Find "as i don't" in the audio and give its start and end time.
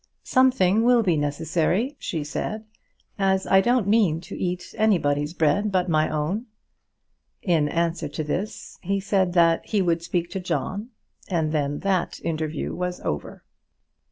3.19-3.87